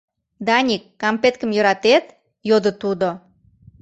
—Даник, 0.47 0.83
кампеткым 1.01 1.49
йӧратет?— 1.55 2.05
йодо 2.49 2.71
тудо. 2.81 3.09